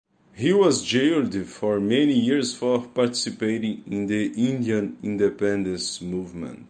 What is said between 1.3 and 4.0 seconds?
for many years for participating